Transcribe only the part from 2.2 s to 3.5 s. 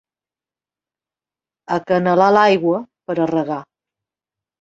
l'aigua per a